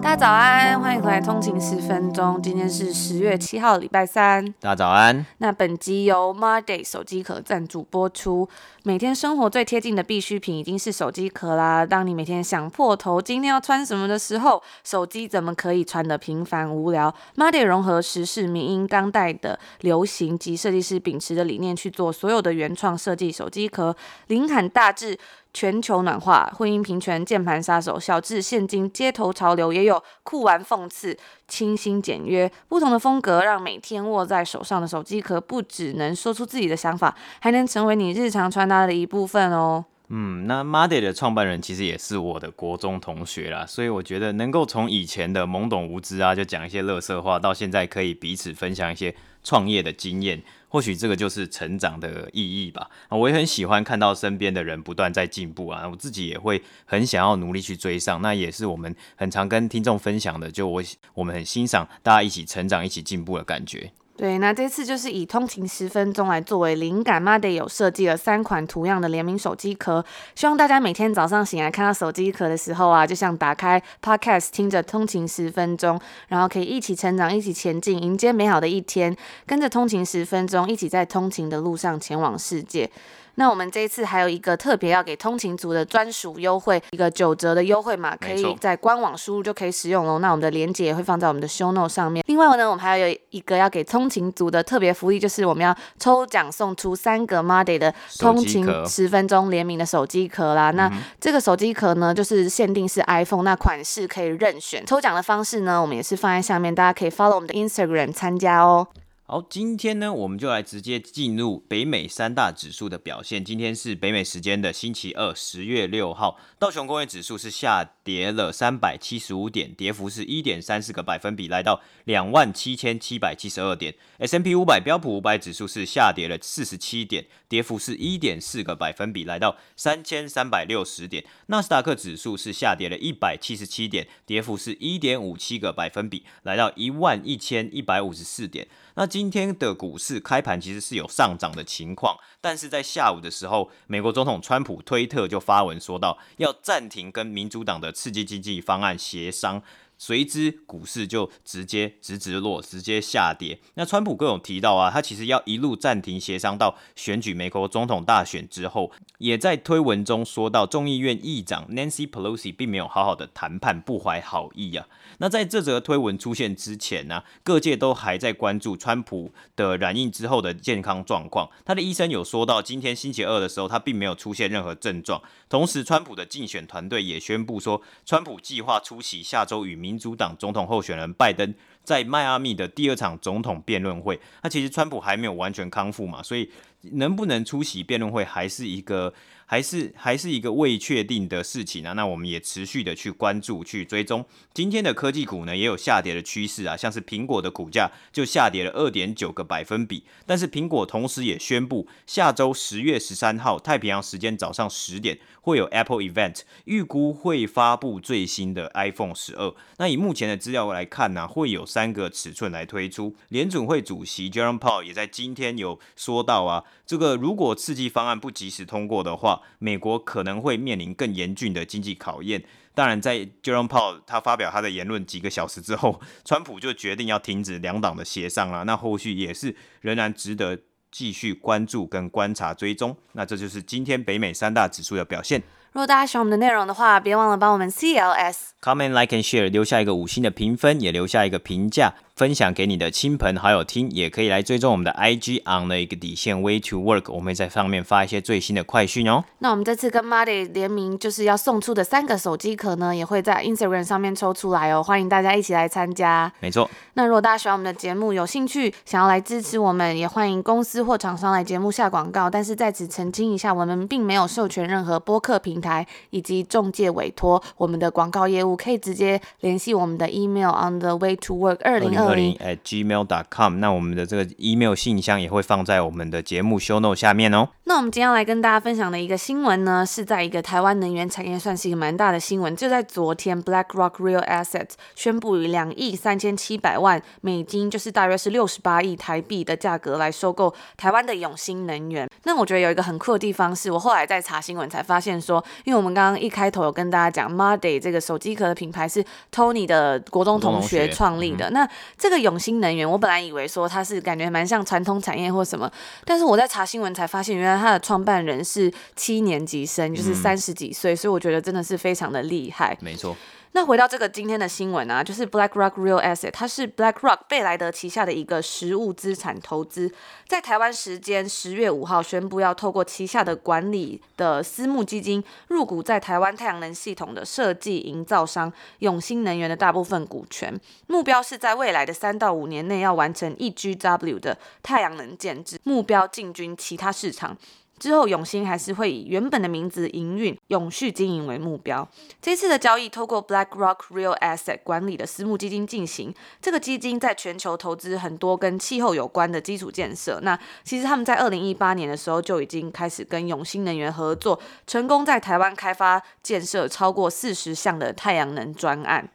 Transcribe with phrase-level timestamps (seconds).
[0.00, 2.40] 大家早安，欢迎回来通勤十分钟。
[2.40, 4.44] 今天是十月七号，礼拜三。
[4.60, 5.26] 大家早安。
[5.38, 8.48] 那本集由 Marday 手机壳赞助播出。
[8.84, 11.84] 每天生活最贴近的必需品，已经是手机壳啦。
[11.84, 23.94] 当你每天想破头今天要穿什么的时候，手机怎么可以穿的平凡无聊？Marday 融合时事、民音、当代的流行及设计师秉持的理念去做所有的原创设计手机壳，
[24.28, 25.18] 灵感大致。
[25.58, 39.84] 全球暖化、婚姻平权、键盘杀手、小智现今街头潮流，也有酷玩讽刺、清新简约，不同的风格让每天握在手上的手机壳不只能说出自己的想法，还能成为你日常穿搭的一部分哦。
[40.10, 50.42] 嗯，那 Marday 的创办人其实也是我的国中同学啦，所以我觉得能够从以前的懵懂无知啊，就讲一些乐色话，到现在可以彼此分享一些创业的经验。
[50.70, 52.90] 或许这个就是成长的意义吧。
[53.08, 58.20] 我也很喜欢看到身边的人不断在进步啊，我自己也会很想要努力去追上。
[58.20, 60.82] 那也是我们很常跟听众分享的，就我
[61.14, 63.90] 我们很欣赏大家一起成长、一起进步的感觉。
[64.18, 70.04] 对，那这次就是以通勤十分钟来作为灵感，Made 有设计了三款图样的联名手机壳，
[70.34, 79.16] 希望大家每天早上醒来看到手机壳的时候啊，就像打开 Podcast 听着通勤十分钟，然后可以一起成长，一起前进，迎接美好的一天，
[79.46, 82.90] 跟着通勤十分钟，一起在通勤的路上前往世界。
[83.38, 90.18] 那我们这一次还有一个特别要给通勤族的专属优惠，一个九折的优惠码，可以在官网输入就可以使用喽。
[90.18, 92.24] 那我们的链接也会放在我们的 show note 上面。
[92.26, 100.72] 另外呢，我们还有一个要给通勤族的特别福利，就是我们要抽奖送出三个 Monday 的通勤十分钟联名的手机壳啦。
[100.72, 104.84] 那这个手机壳呢，就是限定是 iPhone，那款式可以任选。
[104.84, 108.88] 抽奖的方式呢，我们也是放在下面，大家可以 follow 我们的 Instagram 参加哦。
[109.30, 113.44] 好，今天呢，我们就来直接进入北美三大指数的表现。
[113.44, 123.94] 今天是北美时间的星期二，十月六号，道琼工业指数是下跌了三百七十五点，跌幅是一点三四个百分比，来到两万七千七百七十二点。
[124.16, 131.22] S&P 五百标普五百指数是下跌了四十七点，跌幅是一点四个百分比，来到三千三百六十点。
[131.48, 138.66] 纳斯达克指数是下跌了一百七十七点，跌幅是一点五七个百分比，来到一万一千一百五十四点。
[138.94, 149.60] 那今天的股市开盘其实是有上涨的情况，但是在下午的时候，美国总统川普推特就发文说到要暂停跟民主党的刺激经济方案协商。
[149.98, 153.58] 随之，股市就直接直直落，直接下跌。
[153.74, 164.86] 那川普更有提到啊，他其实要一路暂停协商到选举美国总统大选之后，也在推文中说到，众议院议长 Nancy Pelosi 并没有好好的谈判，不怀好意啊。
[165.18, 171.50] 那在这则推文出现之前呢、各界都还在关注川普的染疫之后的健康状况。
[171.64, 175.20] 他的医生有说到，今天星期二的时候，他并没有出现任何症状。
[175.48, 184.20] 同时，川普的竞选团队也宣布说，川普计划出席下周与民民主党总统候选人拜登在迈阿密的第二场总统辩论会。
[184.42, 186.50] 那其实川普还没有完全康复嘛，所以
[186.82, 189.12] 能不能出席辩论会还是一个。
[189.50, 194.26] 还是还是一个未确定的事情啊，那我们也持续的去关注、去追踪。
[194.52, 200.04] 今天的科技股呢，也有下跌的趋势啊，像是苹果的股价就下跌了二点九个百分比。
[200.26, 209.54] 但是苹果同时也宣布，下周十月十三号太平洋时间早上十点会有 Apple Event，预估会发布最新的 iPhone 十二。
[209.78, 213.16] 那以目前的资料来看呢，会有三个尺寸来推出。
[213.30, 222.42] 联准会主席 Jerome Powell 也在今天有说到啊，这个如果刺激方案不及时通过的话，美国可能会面临更严峻的经济考验。
[222.74, 228.64] 当然，在 Jerome Powell 他发表他的言论几个小时之后，川普就决定要停止两党的协商了。
[228.64, 230.56] 那后续也是仍然值得
[230.92, 232.96] 继续关注跟观察追踪。
[233.12, 235.42] 那这就是今天北美三大指数的表现。
[235.72, 241.94] 如果大家喜欢我们的内容的话，别忘了帮我们 CLS comment like and share 留下一个五星的评分，也留下一个评价。
[242.16, 249.22] 分享给你的亲朋好友听，也可以来追踪我们的 IG on 的一个底线 Way to Work，我们会在上面发一些最新的快讯哦。
[249.38, 256.32] 那我们这次跟 Muddy 联名，就是要送出的三个手机壳呢，也会在 Instagram 上面抽出来哦，欢迎大家一起来参加。
[256.40, 256.68] 没错。
[256.94, 262.28] 那如果大家喜欢我们的节目，有兴趣想要来支持我们，也欢迎公司或厂商来节目下广告。
[262.28, 273.58] 但是在此澄清一下，我们并没有授权任何播客频平台以及中介委托我们的广告业务，可以直接联系我们的 email on the way to work 二零二零 at gmail dot com。
[273.58, 277.48] 那我们的这个 email 信箱也会放在我们的节目 show note 下面哦。
[277.64, 292.08] 那我们今天要来跟大家分享的一个新闻呢，是在一个台湾能源产业算是一个蛮大的新闻，就在昨天，BlackRock Real Assets 宣布以两亿三千七百万美金，就是大约是六十八亿台币的价格来收购台湾的永兴能源。
[292.24, 301.50] 那我觉得有一个很酷的地方是，我后来在查新闻才发现说，因为我们刚刚一开头有跟大家讲 m a d y 这个手机壳的品牌是 Tony 的国中同学创立的。
[301.50, 305.70] 嗯、那这个永兴能源，我本来以为说它是感觉蛮像传统产业或什么，
[306.04, 312.76] 但是我在查新闻才发现，原来它的创办人是七年级生，就是三十几岁，嗯、所以我觉得真的是非常的厉害。
[312.80, 313.16] 没错。
[313.52, 319.92] 那回到这个今天的新闻啊，就是 BlackRock Real Asset，它是 BlackRock 贝莱德旗下的一个实物资产投资，
[320.26, 330.54] 在台湾时间十月五号宣布要透过旗下的管理的私募基金入股在台湾太阳能系统的设计营造商永兴能源的大部分股权，
[330.86, 337.36] 目标是在未来的三到五年内要完成一 GW 的太阳能建置，目标进军其他市场。
[337.78, 341.88] 之后，永兴还是会以原本的名字营运、永续经营为目标。
[342.20, 346.14] 这次的交易透过 BlackRock Real Asset 管理的私募基金进行。
[346.40, 350.18] 这个基金在全球投资很多跟气候有关的基础建设。
[350.22, 359.08] 那其实他们在二零一八年的时候就已经开始跟永兴能源合作，成功在台湾开发建设超过四十项的太阳能专案。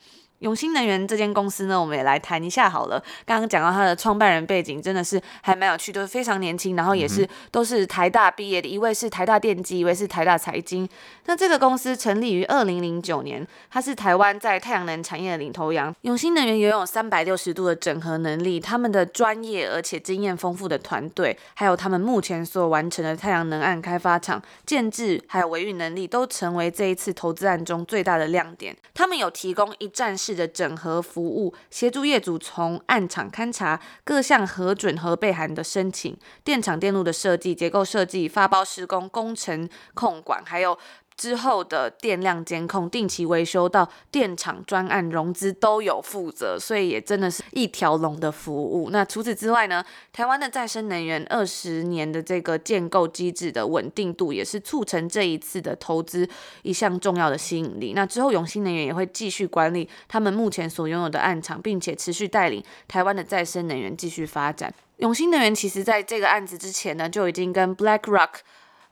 [0.43, 3.01] 永兴能源这间公司呢，我们也来谈一下好了。
[3.25, 10.87] 刚刚讲到它的创办人背景，真的是还蛮有趣，都是非常年轻，然后也是都是台大毕业的，一位是台大电机，一位是台大财经。
[11.27, 15.95] 那这个公司成立于二零零九年，它是台湾在太阳能产业的领头羊。
[16.01, 28.75] 永兴能源拥有三百六十度的整合能力，他们的专业而且经验丰富的团队，还有他们目前所完成的太阳能案开发厂建制，还有维运能力，都成为这一次投资案中最大的亮点。
[28.93, 40.77] 他们有提供一站式的整合服务，协助业主从案场勘查各项核准和备函的申请、电厂电路的设计、结构设计、发包施工、工程控管，还有。
[41.15, 48.89] 之后的电量监控、定期维修到电厂专案融资都有负责，所以也真的是一条龙的服务。
[48.89, 56.27] 那除此之外呢，台湾的再生能源二十年的这个建构机制的稳定度，也是促成这一次的投资
[56.63, 57.93] 一项重要的吸引力。
[57.93, 64.73] 那之后永兴能源也会继续管理他们目前所拥有的案场，并且持续带领台湾的再生能源继续发展。
[64.97, 68.29] 永兴能源其实在这个案子之前呢，就已经跟 BlackRock。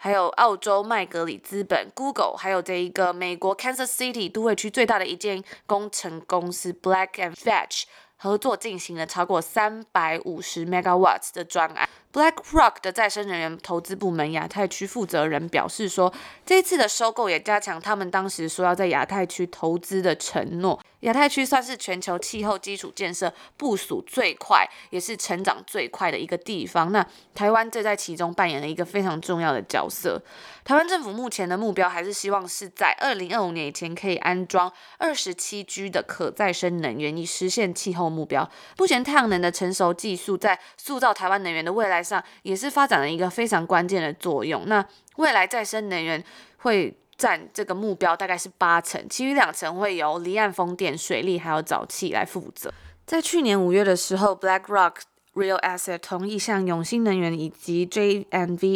[0.03, 7.83] 还有澳洲麦格里资本、Google，还有这一个美国 Kansas City 都会区最大的一间工程公司 Black and Veatch
[8.17, 11.87] 合作进行了超过三百五十 megawatts 的专案。
[12.11, 16.11] BlackRock 的再生能源投资部门亚太区负责人表示说，
[16.43, 20.79] 这次的收购也加强他们当时说要在亚太区投资的承诺。
[21.01, 26.91] 亚太区算是全球气候基础建设部署最快，也是成长最快的一个地方。
[26.91, 27.05] 那
[27.35, 30.21] 台湾这在其中扮演了一个非常重要的角色。
[30.63, 38.49] 台湾政府目前的目标还是希望是在二零二五年以前可以安装二十七 G 的可再生能源，以实现气候目标。
[38.77, 44.63] 目前太阳能的成熟技术在塑造台湾能源的未来上，也是发展了一个非常关键的作用。
[44.67, 44.85] 那
[45.17, 46.23] 未来再生能源
[46.57, 52.73] 会占这个目标大概是八成，其余两成会由离岸风电、水力还有沼气来负责。
[53.05, 54.93] 在去年五月的时候，BlackRock
[55.35, 58.25] Real Asset 同意向永兴能源以及 J&V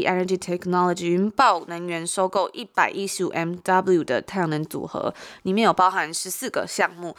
[0.06, 5.12] Energy Technology 云豹能源收购一百一十五 MW 的太阳能组合，
[5.42, 7.16] 里面有包含十四个项目。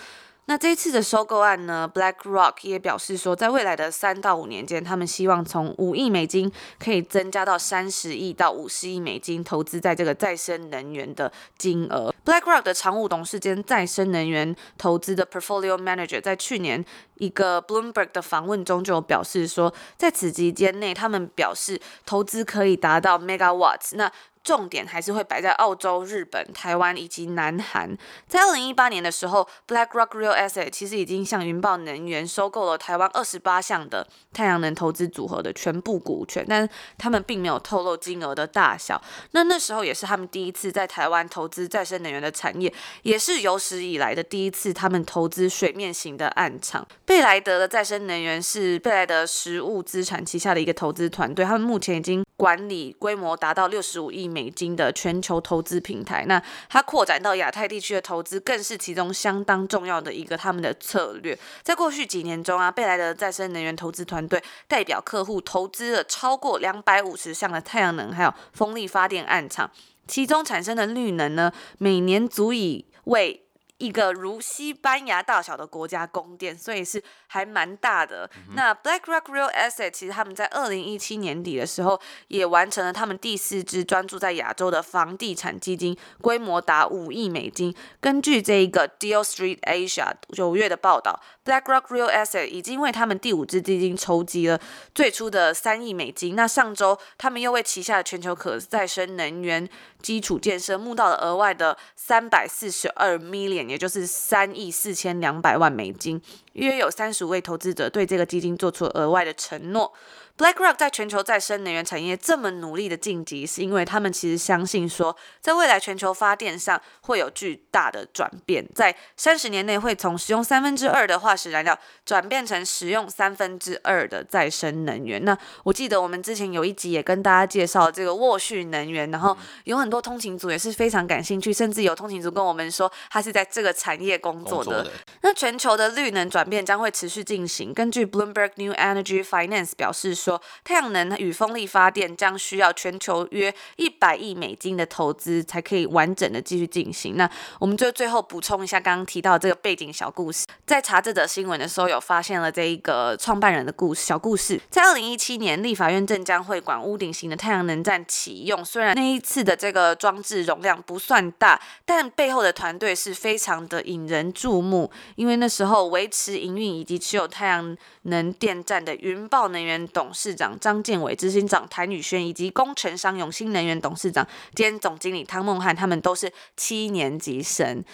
[0.49, 12.15] 那这一次的收购案呢，BlackRock 也表示说，在未来的三到五年间，他们希望从五亿美金可以增加到三十亿到五十亿美金投资在这个再生能源的金额。
[12.25, 16.85] BlackRock 的常务董事兼再生能源投资的 Portfolio Manager 在去年
[17.17, 23.95] 一个 Bloomberg 的访问中就有表示说，在此期间内，他们表示投资可以达到 Megawatts。
[23.95, 24.11] 那
[24.47, 27.99] 重点还是会摆在澳洲、日本、台湾以及南韩。
[28.29, 39.03] 在二零一八年的时候，BlackRock Real Asset 其实已经向云豹能源收购了台湾二十八项的太阳能投资组合的全部股权，但他们并没有透露金额的大小。
[39.33, 42.73] 那那时候也是他们第一次在台湾投资再生能源的产业，
[43.03, 46.87] 也是有史以来的第一次他们投资水面型的暗场。
[47.05, 61.39] 贝莱德的再生能源是贝莱德实物资产旗下的一个投资团队，他们目前已经管理规模达到六十五亿美金的全球投资平台，那它扩展到亚太地区的投资更是其中相当重要的一个他们的策略。
[61.63, 69.71] 在过去几年中啊，贝莱德再生能源投资团队代表客户投资了超过两百五十项的太阳能还有风力发电案场。
[70.07, 73.46] 其中产生的绿能呢，每年足以为
[73.79, 78.31] 一个如西班牙大小的国家宫殿，所以是还蛮大的。
[78.49, 87.75] 嗯、那 BlackRock Real Estate 其实他们在二零一七年底的时候，也完成了他们第四支专注在亚洲的房地产基金，规模达五亿美金。
[88.01, 94.61] 根据这一个 Deal Street Asia 九月的报道，BlackRock Real Asset 已经为他们第五支基金筹集了
[94.95, 96.37] 最初的三亿美金。
[96.37, 99.67] 那上周他们又为旗下的全球可再生能源
[100.03, 106.21] 基础建设募到了额外的三百四十二 million，也就是三亿四千两百万美金。
[106.53, 109.93] 约有三十五位投资者对这个基金做出额外的承诺。
[110.39, 125.25] BlackRock 在全球再生能源产业这么努力的晋级，是因为他们其实相信说，在未来全球发电上会有巨大的转变，在三十年内会从使用三分之二的化石燃料转变成使用三分之二的再生能源。
[125.25, 134.67] 那我记得我们之前有一集也跟大家介绍这个沃旭能源，然后有很多通勤族也是非常感兴趣，甚至有通勤族跟我们说他是在这个产业工作的。
[134.67, 134.91] 作的
[135.23, 137.73] 那全球的绿能转变将会持续进行。
[137.73, 140.41] 根据 Bloomberg New Energy Finance 表示说。
[140.65, 147.17] 太阳能与风力发电将需要全球约一百亿美金的投资才可以完整的继续进行。
[147.17, 147.31] 那
[147.61, 154.61] 我们就最后补充一下刚刚提到这个背景小故事，在查这则新闻的时候，有发现了这一个创办人的故事小故事。
[154.69, 177.85] 在二零一七年，立法院正将会馆屋顶型的太阳能站启用，虽然那一次的这个装置容量不算大，但背后的团队是非常的引人注目，因为那时候维持营运以及持有太阳能电站的云豹能源董市长张建伟、执行长谭宇轩以及工程商永新能源董事长兼总经理汤梦汉，他们都是七年级生。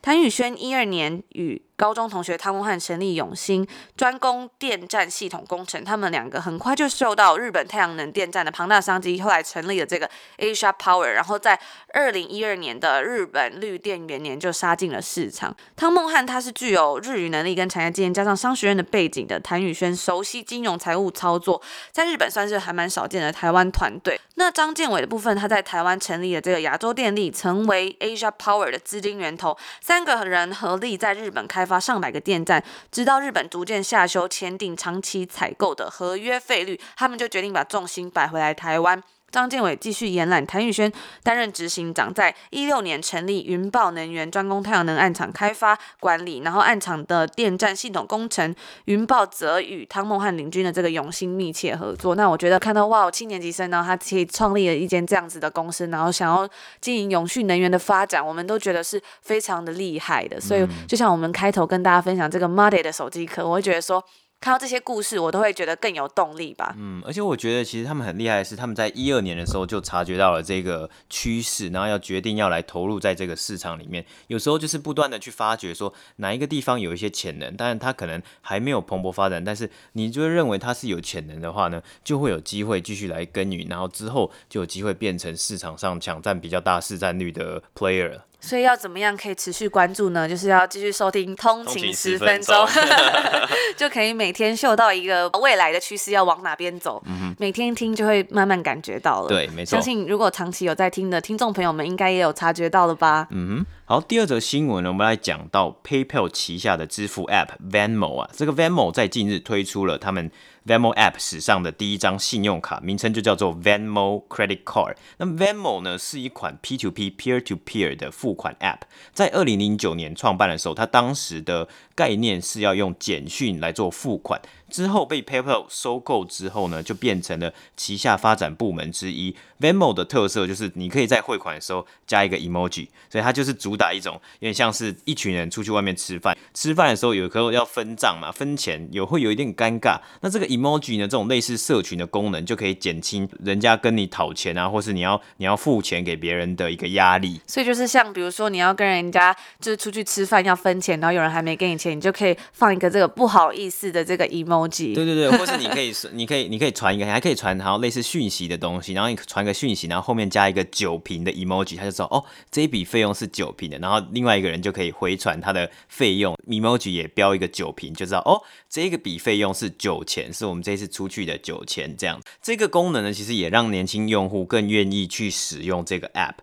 [0.00, 3.66] 谭宇轩一二年与高中同学汤孟汉成立永新，
[3.96, 5.82] 专攻电站系统工程。
[5.82, 11.08] 他们两个很快就受到日本太阳能电站的庞大商机，后来成立了这个 Asia Power。
[11.08, 11.58] 然后在
[11.92, 15.52] 二零一二年的日本绿电元年就杀进了市场。
[15.74, 19.40] 汤孟汉他是具有日语能力跟产业经验，加上商学院的背景的。
[19.40, 24.20] 谭宇轩熟悉金融财务操作，在日本算是还蛮少见的台湾团队。
[24.36, 29.56] 那张建伟的部分，他在台湾成立了这个亚洲电力，成为 Asia Power 的资金源头。
[29.80, 31.63] 三个人合力在日本开。
[31.64, 39.02] 开发上百个电站，直到日本逐渐下修签订长期采购的合约费率，他们就决定把重心摆回来台湾。
[39.34, 40.90] 张建伟继续延揽谭宇轩
[41.24, 52.14] 担任执行长，在一六年成立云豹能源，专攻太阳能案场开发管理，然后案场的电站系统工程，云豹则与汤梦汉领军的这个永兴密切合作。
[52.14, 56.48] 那我觉得看到哇，七年级生呢，他可以创立了一间这样子的公司，然后想要
[56.80, 60.40] 经营永续能源的发展，我们都觉得是非常的厉害的。
[60.40, 64.04] 所以就像我们开头跟大家分享这个 Made 的手机壳，我会觉得说。
[64.44, 66.74] 看到这些故事，我都会觉得更有动力吧。
[66.76, 74.04] 嗯，而且我觉得其实他们很厉害的是，他们在一二年的时候就察觉到了这个趋势，然后要决定要来投入在这个市场里面。
[74.26, 88.20] 有时候就是不断的去发掘说哪一个地方有一些潜能，当然它可能还没有蓬勃发展，但是你就认为它是有潜能的话呢，就会有机会继续来耕耘，然后之后就有机会变成市场上抢占比较大市占率的 player。
[88.44, 90.28] 所以要怎么样可以持续关注呢？
[90.28, 92.84] 就是要继续收听通勤十分钟，分
[93.74, 97.02] 就可以每天嗅到一个未来的趋势要往哪边走。
[97.06, 99.28] 嗯、每天听就会慢慢感觉到了。
[99.28, 99.70] 对，没错。
[99.70, 103.26] 相信如果长期有在听的听众朋友们，应该也有察觉到了吧？
[103.30, 103.66] 嗯哼。
[103.86, 110.30] 好，第二则新闻呢，我们来讲到 PayPal 旗下的支付 App Venmo 啊，这个 Venmo 在近日推出了他们
[110.66, 114.94] Venmo App 史上的第一张信用卡，名称就叫做 Venmo Credit Card。
[115.18, 118.80] 那 Venmo 呢，是一款 P2P Peer to Peer 的付款 App，
[119.12, 124.40] 在二零零九年创办的时候，它当时的概念是要用简讯来做付款。
[124.70, 129.36] 之后被 PayPal 收购之后呢，就变成了旗下发展部门之一。
[129.60, 140.00] Venmo 的特色就是你可以在汇款的时候加一个 emoji，所以它就是主打一种有点像是一群人出去外面吃饭，吃饭的时候有时候要分账嘛，分钱有会有一点尴尬。
[140.22, 147.40] 那这个 emoji 呢，这种类似社群的功能就可以减轻人家跟你讨钱啊，或是你要你要付钱给别人的一个压力。
[147.46, 154.94] 所以就是像比如说你要跟人家就是出去吃饭要分钱，然后有人还没给你钱，你就可以放一个这个不好意思的这个 emoji。
[154.94, 172.20] 对对对，或是你可以， 你可以，你可以传一个，还可以传然后类似讯息的东西，然后你传个讯息，然后后面加一个酒瓶的 emoji，他就说哦，这一笔费用是酒瓶的，然后另外一个人就可以回传他的费用，emoji 也标一个酒瓶，就知道哦，这个笔费用是酒钱，是我们这一次出去的酒钱，这样。
[172.42, 176.34] 这个功能呢，其实也让年轻用户更愿意去使用这个 app。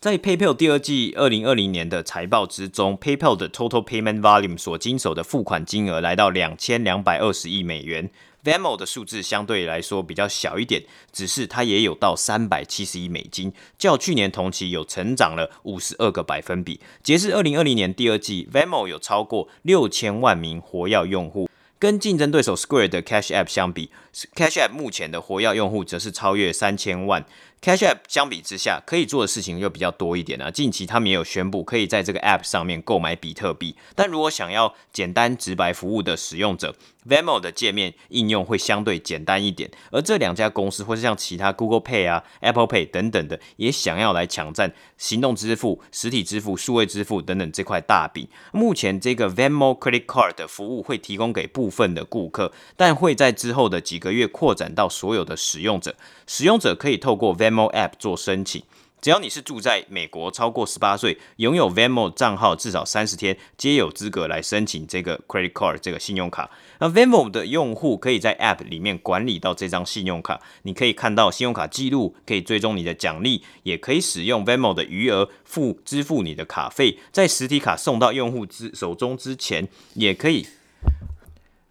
[0.00, 8.08] 在 PayPal 第二季二零二零年的财报之中，PayPal 的 Total Payment Volume 所经手的付款金额来到两千两百二十亿美元。
[8.42, 16.80] Venmo 的数字相对来说比较小一点，只是它也有到三百七十亿美金，较去年同期有成长了五十二个百分比。
[17.02, 21.50] 截至二零二零年第二季，Venmo 有超过六千万名活跃用户。
[21.78, 23.90] 跟竞争对手 Square 的 Cash App 相比
[24.34, 27.24] ，Cash App 目前的活跃用户则是超越三千万。
[27.62, 30.50] Cash App 相比之下，可以做的事情又比较多一点啊。
[30.50, 33.76] 近期他们也有宣布，可以在这个 App 上面购买比特币。
[33.94, 36.74] 但如果想要简单直白服务的使用者
[37.06, 39.70] ，Venmo 的界面应用会相对简单一点。
[39.90, 48.26] 而这两家公司，或是像其他 Google Pay 啊、Apple Pay 等等的，也想要来抢占行动支付、实体支付、数位支付等等这块大饼。
[48.52, 55.94] 目前这个 Venmo Credit Card 的服务会提供给部分的顾客，但会在之后的几个月扩展到所有的使用者。
[56.26, 58.62] 使用者可以透过 Venmo App 做申请，
[59.00, 66.50] 只要你是住在美国超过十八岁，拥有 Venmo 账号至少三十天，皆有资格来申请这个 Credit Card 这个信用卡。
[66.78, 80.46] 那 Venmo 的用户可以在 App 里面管理到这张信用卡，你可以看到信用卡记录，可以追踪你的奖励，也可以使用 Venmo 的余额付支付你的卡费，在实体卡送到用户之手中之前，也可以。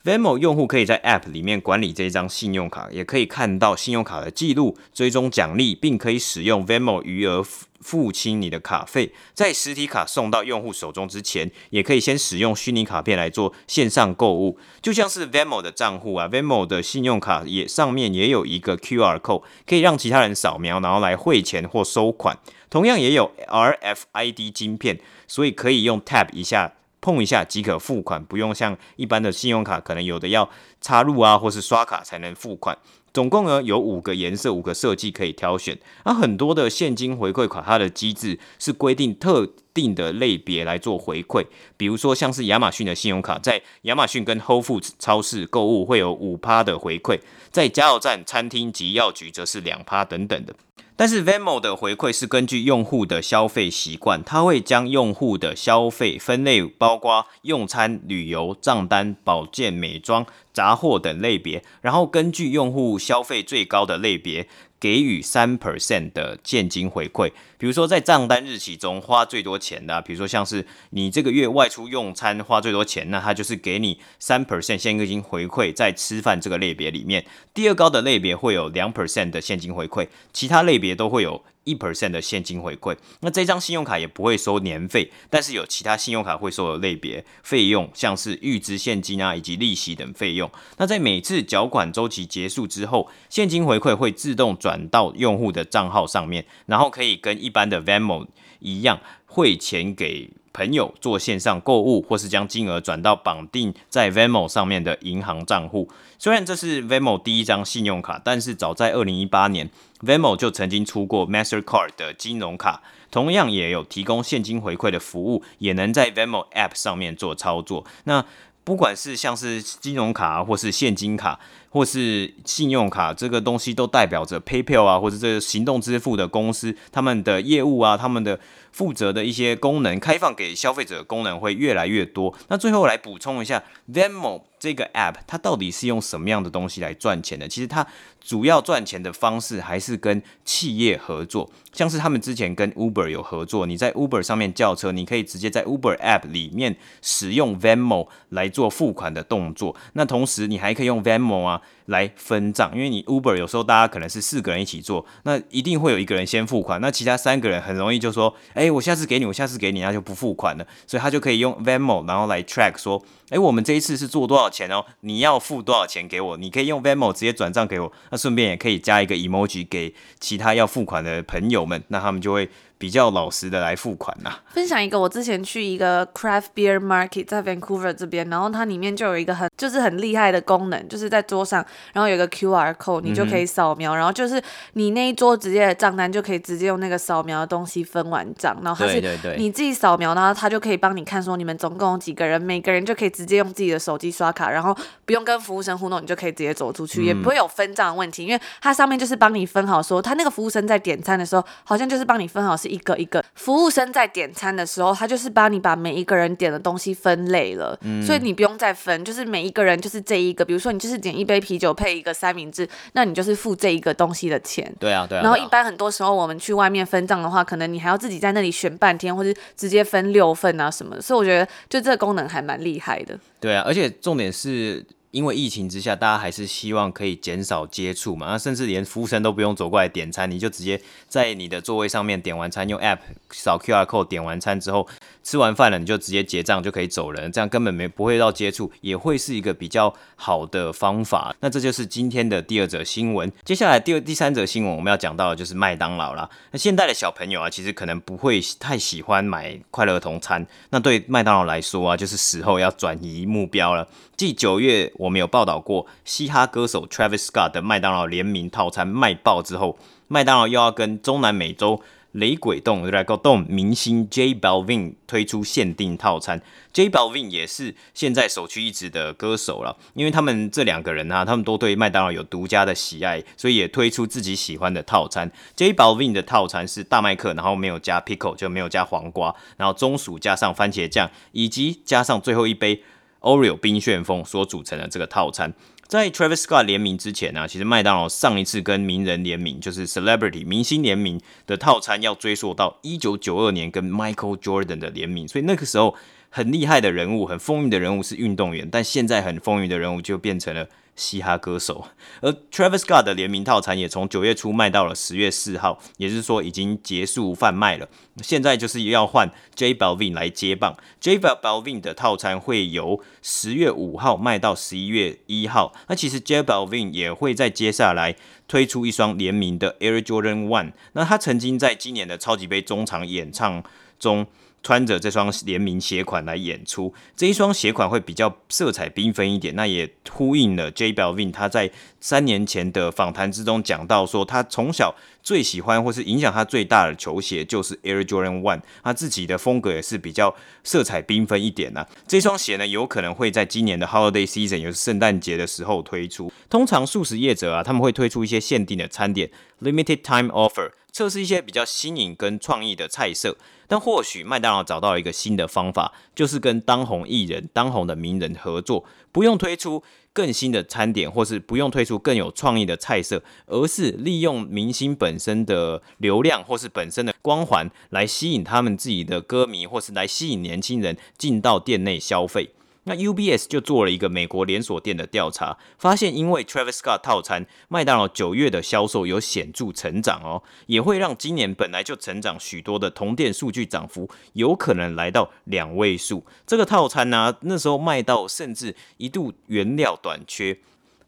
[0.01, 7.45] Venmo 用户可以在 App 里面管理这张信用卡，也可以看到信用卡的记录、追踪奖励，并可以使用 Venmo 余额
[7.81, 9.13] 付清你的卡费。
[9.33, 22.37] 在实体卡送到用户手中之前，也可以先使用虚拟卡片来做线上购物，就像是 Venmo 的账户啊，Venmo 的信用卡也上面也有一个 QR code，可以让其他人扫描，然后来汇钱或收款。
[22.69, 26.75] 同样也有 RFID 晶片，所以可以用 Tap 一下。
[27.01, 30.49] 碰一下即可付款，不用像一般的信用卡，可能有的要
[30.81, 32.77] 插入啊，或是刷卡才能付款。
[33.11, 35.75] 总共呢有五个颜色、五个设计可以挑选。
[36.03, 41.43] 而、很多的现金回馈卡，它的机制是规定特定的类别来做回馈，
[41.75, 50.53] 比如说像是亚马逊的信用卡，在亚马逊跟 Whole Foods 超市购物会有五趴的回馈，在加油站、餐厅及药局则是两趴等等的。
[51.01, 64.47] 但是 Venmo 的回馈是根据用户的消费习惯，它会将用户的消费分类，包括用餐、旅游、账单、保健、美妆、杂货等类别，然后根据用户消费最高的类别。
[64.81, 77.25] 给予三 percent 的现金回馈，比如说在账单日期中花最多钱的，比如说像是你这个月外出用餐花最多钱，那它就是给你三 percent 现金回馈在吃饭这个类别里面。
[77.53, 81.43] 第二高的类别会有两 percent 的现金回馈，其他类别都会有。
[81.69, 90.49] 一 percent 的现金回馈，那这张信用卡也不会收年费，但是有其他信用卡会收的类别费用，像是预支现金啊，以及利息等费用。
[90.77, 98.25] 那在每次缴款周期结束之后，现金回馈会自动转到用户的账号上面，然后可以跟一般的 Venmo
[98.59, 105.87] 一样汇钱给朋友做线上购物，或是将金额转到绑定在 Venmo 上面的银行账户。
[106.17, 109.69] 虽然这是 Venmo 第一张信用卡，但是早在二零一八年
[110.01, 117.85] ，Venmo 就曾经出过 Mastercard 的金融卡，同样也有提供现金回馈的服务，也能在 Venmo App 上面做操作。
[118.05, 118.25] 那
[118.63, 128.39] 不管是像是金融卡，或是现金卡，或是信用卡，这个东西都代表着 PayPal 啊，或者这个行动支付的公司，他们的业务啊，他们的。
[128.71, 132.33] 负责的一些功能开放给消费者的功能会越来越多。
[132.49, 137.47] 那最后来补充一下，Venmo 这个 App 它到底是用什么样的东西来赚钱的？
[137.47, 137.87] 其实它
[138.19, 149.75] 主要赚钱的方式还是跟企业合作，像是他们之前跟 Uber 有合作，你在 Uber 上面叫车，你可以直接在 Uber App 里面使用 Venmo 来做付款的动作。
[149.93, 151.61] 那同时你还可以用 Venmo 啊。
[151.89, 172.49] 来分账，因为你 Uber 有时候大家可能是四个人一起做，那一定会有一个人先付款，那其他三个人很容易就说，哎，我下次给你，我下次给你，那就不付款了，所以他就可以用 Venmo，然后来 track 说，哎，我们这一次是做多少钱哦，你要付多少钱给我，你可以用 Venmo 直接转账给我，那顺便也可以加一个 emoji 给其他要付款的朋友们，那他们就会。
[172.79, 174.39] 比较老实的来付款呐、啊。
[174.47, 181.63] 分享一个，我之前去一个 craft beer market 在 Vancouver 这边，然后它里面就有一个很就是很厉害的功能，就是在桌上，
[181.93, 184.41] 然后有一个 QR code，你就可以扫描，嗯、然后就是
[184.73, 189.01] 你那一桌直接的账单就可以直接用那个扫描的东西分完账，然后它是
[189.37, 194.73] 你自己扫描，然后它就可以帮你看说你们总共有几个人，每个人就可以直接用自己的手机刷卡，然后
[195.05, 202.68] 不用跟服务生互动，你就可以直接走出去，嗯、也不会有分账的问题，因为它上面就是帮你分好说，它那个服务生在点餐的时候，好像就是帮你分好是。
[202.69, 214.71] 一个一个服务生在点餐的时候，他就是帮你把每一个人点的东西分类了，嗯，所以你不用再分，就是每一个人就是这一个，比如说你就是点一杯啤酒配一个三明治，那你就是付这一个东西的钱。
[214.79, 215.21] 对啊，对啊。
[215.21, 223.17] 然后一般很多时候我们去外面分账的话，可能你还要自己在那里选半天，或是直接分六份啊什么的，所以我觉得就这个功能还蛮厉害的。
[223.39, 224.85] 对啊，而且重点是。
[225.11, 232.99] 因为疫情之下，大家还是希望可以减少接触嘛，那甚至连服务生都不用走过来点餐，你就直接在你的座位上面点完餐，用 App
[233.31, 234.87] 扫 QR code 点完餐之后，
[235.23, 241.35] 吃完饭了你就直接结账就可以走人，这样根本没不会到接触，也会是一个比较好的方法。
[241.39, 243.31] 那这就是今天的第二则新闻。
[243.43, 246.29] 接下来第二、第三则新闻我们要讲到的就是麦当劳啦。
[246.51, 253.87] 那现代的小朋友啊，其实可能不会太喜欢买快乐儿童餐，那对麦当劳来说啊，就是时候要转移目标了。
[254.15, 261.81] 继九月我们有报道过嘻哈歌手 Travis Scott 的麦当劳联名套餐卖爆之后，麦当劳又要跟中南美洲
[262.11, 266.41] 雷鬼动 Reggaeton 明星 J Balvin 推出限定套餐。
[266.73, 275.31] J Balvin 也是现在首屈一指的歌手了，因为他们这两个人啊，他们都对麦当劳有独家的喜爱，所以也推出自己喜欢的套餐。
[275.55, 282.83] J Balvin 的套餐是大麦克，然后没有加 pickle，就没有加黄瓜，然后中薯加上番茄酱，以及加上最后一杯。
[283.21, 285.53] Oreo 冰旋风所组成的这个套餐，
[285.87, 295.95] 在 Travis Scott 联名之前呢、啊，其实麦当劳上一次跟名人联名，就是 Celebrity 明星联名的套餐，要追溯到一九九二年跟 Michael Jordan 的联名，所以那个时候
[296.29, 300.67] 很厉害的人物、很风云的人物是运动员，但现在很风云的人物就变成了。
[300.99, 301.85] 嘻哈歌手，
[302.19, 307.87] 而 Travis Scott 的联名套餐也从九月初卖到了十月四号，也就是说已经结束贩卖了。
[308.21, 315.73] 现在就是要换 J Balvin 来接棒，J Balvin 的套餐会由十月五号卖到十一月一号。
[315.87, 318.17] 那其实 J Balvin 也会在接下来
[318.49, 320.73] 推出一双联名的 Air Jordan One。
[320.91, 323.63] 那他曾经在今年的超级杯中场演唱
[323.97, 324.27] 中。
[324.61, 341.87] 穿着这双联名鞋款来演出，这一双鞋款会比较色彩缤纷一点，那也呼应了 J Balvin 他在三年前的访谈之中讲到说，他从小最喜欢或是影响他最大的球鞋就是 Air Jordan One，他自己的风格也是比较色彩缤纷一点呐、啊。
[342.07, 346.31] 这双鞋呢，有可能会在今年的 Holiday Season，也就是圣诞节的时候推出。
[346.49, 349.29] 通常素食业者啊，他们会推出一些限定的餐点
[349.61, 353.37] （Limited Time Offer），测试一些比较新颖跟创意的菜色。
[353.67, 372.49] 但或许麦当劳找到了一个新的方法，就是跟当红艺人、当红的名人合作，不用推出更新的餐点，或是不用推出更有创意的菜色，而是利用明星本身的流量或是本身的光环来吸引他们自己的歌迷，或是来吸引年轻人进到店内消费。
[372.89, 386.25] 那 UBS 就做了一个美国连锁店的调查，发现因为 Travis Scott 套餐，麦当劳九月的销售有显著成长哦，也会让今年本来就成长许多的同店数据涨幅有可能来到两位数。
[386.47, 390.57] 这个套餐呢、那时候卖到甚至一度原料短缺。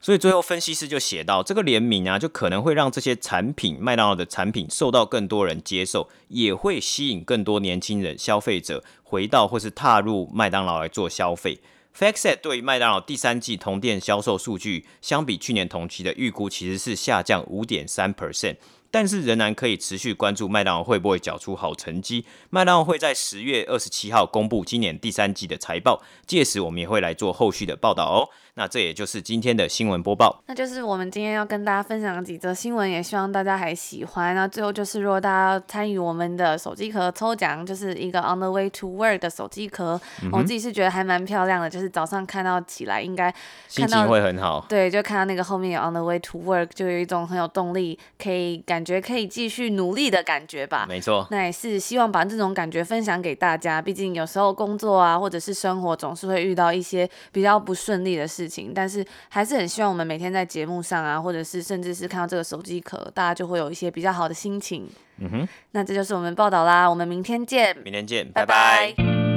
[0.02, 11.60] 所以最后分析师就写到，这个联名啊，就可能会让这些产品，麦当劳的产品受到更多人接受，也会吸引更多年轻人消费者回到或是踏入麦当劳来做消费。
[11.96, 18.56] FactSet 对于麦当劳第三季同店销售数据，相比去年同期的预估其实是下降五点三 percent。
[18.94, 22.26] 但是仍然可以持续关注麦当劳会不会缴出好成绩。
[22.50, 28.28] 麦当劳会在十月二十七号公布今年第三季的财报，届时我们也会来做后续的报道哦。
[28.56, 30.44] 那这也就是今天的新闻播报。
[30.48, 34.36] 那就是我们今天要跟大家分享的几则新闻，也希望大家还喜欢。
[34.36, 43.34] 那最后就是，如果大家参与我们的手机壳抽奖，就是一个 On the Way to Work 的手机壳，嗯、我自己是觉得还蛮漂亮的，就是早上看到起来应该
[43.70, 44.66] 心情会很好。
[44.68, 48.82] 对，就看到那个后面有 On the Way to Work，就有一种很有动力，可以感。
[48.82, 51.28] 感觉可以继续努力的感觉吧，没错。
[51.30, 53.80] 那也是希望把这种感觉分享给大家。
[53.80, 58.74] 毕竟有时候工作啊，或者是生活，总是会遇到一些比较不顺利的事情。
[58.76, 64.90] 但是还是很希望我们每天在节目上啊，或者是甚至是看到这个手机壳，大家就会有一些比较好的心情。
[65.20, 65.48] 嗯哼。
[65.72, 67.76] 那这就是我们报道啦，我们明天见。
[67.84, 68.94] 明天见，拜拜。
[68.98, 69.31] 拜拜。